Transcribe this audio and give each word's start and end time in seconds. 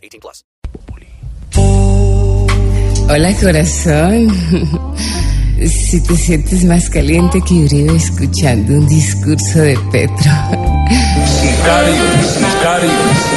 18 0.00 0.20
plus. 0.20 0.44
Hola 3.08 3.34
corazón. 3.40 4.28
Si 5.60 6.00
te 6.00 6.16
sientes 6.16 6.64
más 6.64 6.88
caliente 6.88 7.38
que 7.42 7.52
Uribe 7.52 7.94
escuchando 7.94 8.72
un 8.72 8.88
discurso 8.88 9.58
de 9.58 9.78
Petro. 9.92 10.32
Sicario, 11.26 12.04
sicario, 12.32 12.90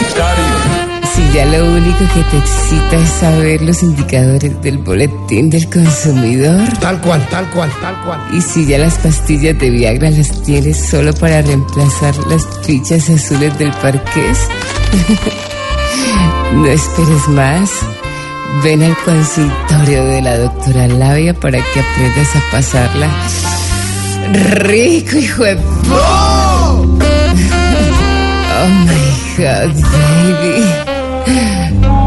sicario. 0.07 0.84
Si 1.13 1.21
ya 1.34 1.45
lo 1.48 1.66
único 1.66 1.99
que 1.99 2.23
te 2.31 2.38
excita 2.38 2.95
es 2.95 3.09
saber 3.09 3.62
los 3.62 3.84
indicadores 3.84 4.62
del 4.62 4.77
boletín 4.77 5.49
del 5.49 5.70
consumidor. 5.70 6.66
Tal 6.80 7.02
cual, 7.02 7.27
tal 7.27 7.49
cual, 7.49 7.70
tal 7.82 8.02
cual. 8.05 8.21
Y 8.34 8.40
si 8.40 8.66
ya 8.68 8.77
las 8.77 8.98
pastillas 8.99 9.59
de 9.59 9.70
Viagra 9.70 10.09
las 10.09 10.41
tienes 10.43 10.77
solo 10.77 11.13
para 11.13 11.41
reemplazar 11.41 12.16
las 12.27 12.48
fichas 12.66 13.09
azules 13.09 13.57
del 13.59 13.71
parqués. 13.73 14.40
no 16.53 16.67
esperes 16.67 17.27
más. 17.30 17.70
Ven 18.63 18.84
al 18.84 18.95
consultorio 19.03 20.05
de 20.05 20.21
la 20.21 20.38
doctora 20.38 20.87
Labia 20.87 21.34
para 21.34 21.60
que 21.60 21.79
aprendas 21.79 22.35
a 22.35 22.51
pasarla 22.51 23.10
rico, 24.34 25.18
hijo 25.18 25.43
de... 25.43 25.57
Oh 25.90 26.85
my 28.85 29.13
God, 29.37 29.73
baby. 31.26 32.02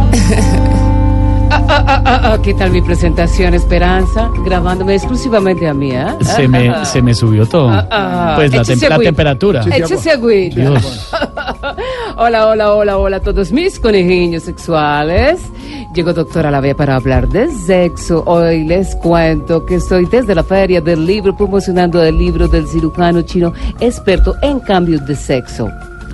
Ah, 1.89 2.03
ah, 2.05 2.21
ah, 2.25 2.33
ah, 2.33 2.39
¿Qué 2.43 2.53
tal 2.55 2.71
mi 2.73 2.83
presentación, 2.83 3.55
Esperanza? 3.55 4.29
Grabándome 4.45 4.95
exclusivamente 4.97 5.69
a 5.69 5.75
mí, 5.75 5.93
¿eh? 5.93 6.05
Se 6.21 6.49
me, 6.49 6.85
se 6.85 7.01
me 7.01 7.15
subió 7.15 7.47
todo. 7.47 7.71
Ah, 7.71 7.87
ah. 7.91 8.33
Pues 8.37 8.53
la, 8.53 8.63
tem- 8.63 8.89
la 8.89 8.99
temperatura. 8.99 9.65
Échese 9.73 10.11
agüita. 10.11 10.57
Dios. 10.61 11.13
Hola, 12.19 12.49
hola, 12.49 12.75
hola, 12.75 12.99
hola 12.99 13.17
a 13.19 13.21
todos 13.21 13.53
mis 13.53 13.79
conejillos 13.79 14.45
sexuales. 14.45 15.39
Llegó 15.95 16.13
doctora 16.15 16.51
Lavia 16.51 16.75
para 16.75 16.97
hablar 16.97 17.29
de 17.29 17.51
sexo. 17.51 18.23
Hoy 18.27 18.65
les 18.65 18.97
cuento 18.97 19.65
que 19.67 19.75
estoy 19.77 20.07
desde 20.07 20.35
la 20.35 20.43
feria 20.43 20.81
del 20.81 21.05
libro 21.07 21.37
promocionando 21.37 22.03
el 22.03 22.17
libro 22.17 22.49
del 22.49 22.67
cirujano 22.69 23.21
chino 23.23 23.53
experto 23.81 24.35
en 24.43 24.61
cambios 24.61 25.05
de 25.07 25.15
sexo. 25.15 25.69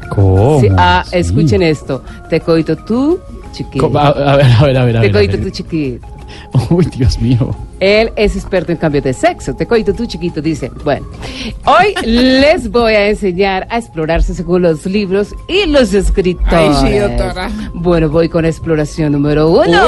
¿Cómo? 0.08 0.60
Sí, 0.60 0.68
ah, 0.76 1.04
Sí. 1.06 1.18
escuchen 1.18 1.62
esto. 1.62 2.02
Te 2.28 2.40
coito 2.40 2.74
tú, 2.76 3.20
chiquito. 3.52 3.98
A, 3.98 4.08
a 4.08 4.36
ver, 4.36 4.46
a 4.46 4.64
ver, 4.64 4.76
a 4.78 4.84
ver. 4.84 4.96
a 4.96 5.00
Te 5.02 5.08
ver, 5.08 5.16
a 5.16 5.20
coito 5.20 5.36
ver. 5.36 5.42
tú, 5.44 5.50
chiquito. 5.50 6.06
Uy, 6.70 6.86
Dios 6.86 7.18
mío. 7.20 7.54
Él 7.80 8.12
es 8.14 8.36
experto 8.36 8.70
en 8.70 8.78
cambio 8.78 9.02
de 9.02 9.12
sexo. 9.12 9.54
Te 9.56 9.66
coito 9.66 9.92
tú, 9.92 10.06
chiquito, 10.06 10.40
dice. 10.40 10.70
Bueno, 10.84 11.04
hoy 11.64 11.94
les 12.04 12.70
voy 12.70 12.92
a 12.92 13.08
enseñar 13.08 13.66
a 13.70 13.78
explorarse 13.78 14.34
según 14.34 14.62
los 14.62 14.86
libros 14.86 15.34
y 15.48 15.66
los 15.66 15.92
escritores. 15.92 16.76
Ay, 16.76 16.92
sí, 16.92 16.98
doctora. 16.98 17.50
Bueno, 17.74 18.08
voy 18.08 18.28
con 18.28 18.44
exploración 18.44 19.12
número 19.12 19.50
uno. 19.50 19.80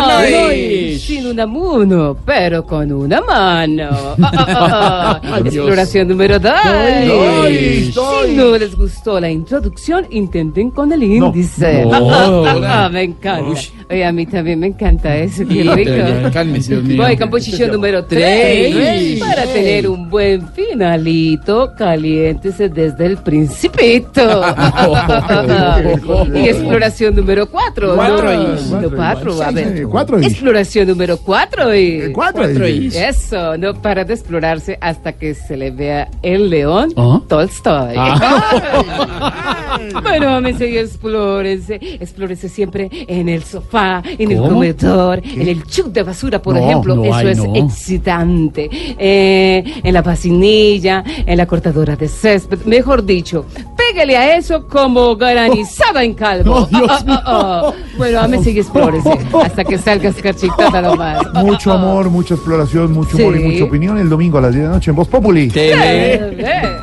Sin 0.99 1.27
una 1.27 1.47
mano, 1.47 2.17
pero 2.25 2.65
con 2.67 2.91
una 2.91 3.21
mano. 3.21 3.91
Ah, 4.23 5.21
ah. 5.21 5.21
Ay, 5.23 5.43
Dios. 5.45 5.55
exploración 5.55 6.09
número 6.09 6.39
dos. 6.41 6.53
Ay, 6.65 7.93
Si 7.93 8.35
no 8.35 8.59
les 8.59 8.75
gustó 8.77 9.21
la 9.21 9.31
introducción, 9.31 10.07
intenten 10.11 10.71
con 10.71 10.93
el 10.93 11.03
índice. 11.03 11.85
No, 11.85 12.01
doctora. 12.01 12.85
ah, 12.85 12.89
me 12.89 13.05
encanta. 13.05 13.61
Oye, 13.91 14.05
a 14.05 14.13
mí 14.13 14.27
también 14.27 14.59
me 14.59 14.69
encanta 14.69 15.17
eso. 15.17 15.45
Qué 15.47 15.63
rico. 15.63 16.34
Cálmese, 16.35 16.73
Dios 16.73 16.85
mío. 16.85 17.01
Voy 17.01 17.17
con 17.17 17.31
posición 17.31 17.71
número 17.71 18.05
3. 18.05 18.75
Tres. 18.75 19.21
Para 19.21 19.45
tener 19.45 19.89
un 19.89 20.11
buen 20.11 20.49
finalito, 20.49 21.73
caliéntese 21.79 22.69
desde 22.69 23.07
el 23.07 23.19
principito. 23.19 24.43
y 26.35 26.49
exploración 26.49 27.15
número 27.15 27.49
4. 27.49 27.95
Cuatro 27.95 28.35
no, 28.35 28.55
is. 28.55 28.71
no, 28.71 28.91
cuatro, 28.91 29.41
a 29.41 29.53
ver. 29.53 29.87
Exploración 30.23 30.89
número 30.89 31.19
4. 31.19 31.77
Y... 31.77 32.13
Cuatro 32.13 32.67
is. 32.67 32.97
Eso, 32.97 33.57
no 33.57 33.73
para 33.81 34.05
de 34.05 34.15
explorarse 34.15 34.77
hasta 34.81 35.13
que 35.13 35.35
se 35.35 35.57
le 35.57 35.71
vea 35.71 36.11
el 36.23 36.51
león 36.51 36.93
¿Ah? 36.97 37.21
Tolstoy. 37.29 37.95
Ah. 37.97 39.61
Bueno, 40.03 40.41
me 40.41 40.51
y 40.51 40.79
explórense. 40.79 41.79
Explórense 42.01 42.49
siempre 42.49 42.89
en 42.93 43.29
el 43.29 43.43
sofá, 43.43 44.03
en 44.07 44.33
el 44.33 44.39
comedor, 44.39 45.21
en 45.25 45.49
el 45.49 45.65
chute 45.65 45.91
de 45.91 46.03
basura, 46.03 46.24
por 46.41 46.55
No, 46.55 46.61
ejemplo. 46.61 46.95
no, 46.97 47.05
Eso 47.05 47.15
ay, 47.15 47.29
es 47.29 47.39
no. 47.39 47.55
excitante. 47.57 48.69
Eh, 48.99 49.65
en 49.83 49.95
la 49.95 50.03
vacinilla, 50.03 51.03
en 51.27 51.37
la 51.37 51.47
cortadora 51.47 51.97
de 51.97 52.09
césped. 52.09 52.61
Mejor 52.65 53.05
dicho, 53.05 53.45
pégale 53.77 54.17
a 54.17 54.37
eso 54.37 54.67
como 54.67 55.17
granizada 55.17 56.03
en 56.05 56.15
calvo. 56.15 56.61
No, 56.61 56.67
Dios 56.79 56.91
Ah, 56.91 57.05
ah, 57.09 57.23
ah, 57.27 57.63
ah. 57.67 57.73
Bueno, 57.97 58.21
a 58.21 58.29
y 58.29 58.59
explórese 58.59 59.11
hasta 59.45 59.65
que 59.65 59.79
salga 59.79 60.09
escarchitada 60.11 60.81
nomás. 60.83 61.23
Mucho 61.35 61.73
amor, 61.73 62.11
mucha 62.11 62.35
exploración, 62.35 62.93
mucho 62.93 63.17
humor 63.17 63.37
y 63.37 63.39
Sí. 63.39 63.45
mucha 63.45 63.65
opinión 63.65 63.99
el 63.99 64.09
domingo 64.09 64.39
a 64.39 64.43
las 64.43 64.53
10 64.53 64.63
de 64.63 64.69
la 64.69 64.75
noche 64.77 64.91
en 64.91 64.97
Voz 64.97 65.09
Populi. 65.09 65.51
Eh. 65.55 66.77